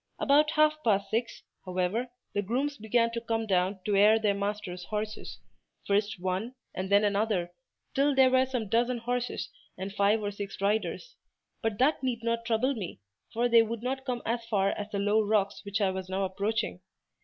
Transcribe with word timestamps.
About 0.17 0.49
half 0.49 0.81
past 0.83 1.11
six, 1.11 1.43
however, 1.63 2.07
the 2.33 2.41
grooms 2.41 2.75
began 2.75 3.11
to 3.11 3.21
come 3.21 3.45
down 3.45 3.79
to 3.85 3.95
air 3.95 4.17
their 4.17 4.33
masters' 4.33 4.85
horses—first 4.85 6.19
one, 6.19 6.55
and 6.73 6.89
then 6.89 7.03
another, 7.03 7.51
till 7.93 8.15
there 8.15 8.31
were 8.31 8.47
some 8.47 8.67
dozen 8.67 8.97
horses 8.97 9.51
and 9.77 9.93
five 9.93 10.19
or 10.23 10.31
six 10.31 10.59
riders: 10.59 11.17
but 11.61 11.77
that 11.77 12.01
need 12.01 12.23
not 12.23 12.45
trouble 12.45 12.73
me, 12.73 12.99
for 13.31 13.47
they 13.47 13.61
would 13.61 13.83
not 13.83 14.03
come 14.03 14.23
as 14.25 14.43
far 14.45 14.71
as 14.71 14.89
the 14.89 14.97
low 14.97 15.21
rocks 15.21 15.61
which 15.63 15.79
I 15.79 15.91
was 15.91 16.09
now 16.09 16.23
approaching. 16.25 16.79